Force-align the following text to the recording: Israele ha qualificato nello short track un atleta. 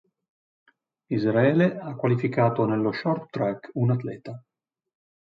Israele 1.11 1.77
ha 1.79 1.93
qualificato 1.95 2.65
nello 2.65 2.91
short 2.91 3.29
track 3.29 3.69
un 3.73 3.91
atleta. 3.91 4.43